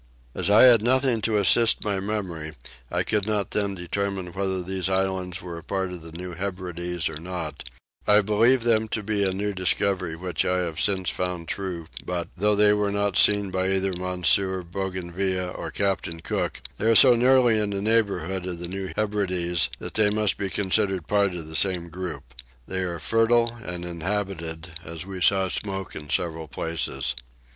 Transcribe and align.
As 0.33 0.49
I 0.49 0.63
had 0.63 0.81
nothing 0.81 1.21
to 1.21 1.37
assist 1.37 1.83
my 1.83 1.99
memory 1.99 2.53
I 2.89 3.03
could 3.03 3.27
not 3.27 3.51
then 3.51 3.75
determine 3.75 4.33
whether 4.33 4.63
these 4.63 4.89
islands 4.89 5.43
were 5.43 5.59
a 5.59 5.63
part 5.63 5.91
of 5.91 6.01
the 6.01 6.11
New 6.11 6.33
Hebrides 6.33 7.07
or 7.07 7.19
not: 7.19 7.69
I 8.07 8.21
believe 8.21 8.63
them 8.63 8.87
to 8.87 9.03
be 9.03 9.23
a 9.23 9.31
new 9.31 9.53
discovery 9.53 10.15
which 10.15 10.43
I 10.43 10.61
have 10.61 10.79
since 10.79 11.11
found 11.11 11.47
true 11.49 11.85
but, 12.03 12.29
though 12.35 12.55
they 12.55 12.73
were 12.73 12.89
not 12.91 13.15
seen 13.15 13.55
either 13.55 13.93
by 13.93 14.15
Monsieur 14.15 14.63
Bougainville 14.63 15.53
or 15.55 15.69
Captain 15.69 16.19
Cook, 16.19 16.61
they 16.79 16.85
are 16.85 16.95
so 16.95 17.13
nearly 17.13 17.59
in 17.59 17.69
the 17.69 17.79
neighbourhood 17.79 18.47
of 18.47 18.57
the 18.57 18.67
New 18.67 18.91
Hebrides 18.95 19.69
that 19.77 19.93
they 19.93 20.09
must 20.09 20.35
be 20.35 20.49
considered 20.49 21.01
as 21.01 21.05
part 21.09 21.35
of 21.35 21.47
the 21.47 21.55
same 21.55 21.89
group. 21.89 22.23
They 22.65 22.79
are 22.79 22.97
fertile 22.97 23.55
and 23.63 23.85
inhabited, 23.85 24.79
as 24.83 25.05
I 25.05 25.19
saw 25.19 25.47
smoke 25.47 25.95
in 25.95 26.09
several 26.09 26.47
places. 26.47 27.13